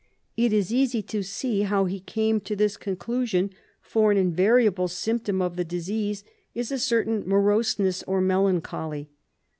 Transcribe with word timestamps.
It 0.35 0.51
is 0.51 0.73
easy 0.73 1.03
to 1.03 1.21
see 1.21 1.61
how 1.61 1.85
he 1.85 1.99
came 1.99 2.41
to 2.41 2.55
this 2.55 2.75
conclusion, 2.75 3.51
for 3.83 4.11
an 4.11 4.17
invariable 4.17 4.87
symptom 4.87 5.43
of 5.43 5.57
the 5.57 5.63
disease 5.63 6.23
is 6.55 6.71
a 6.71 6.79
certain 6.79 7.21
moroseness 7.27 8.01
or 8.07 8.19
melancholy. 8.19 9.11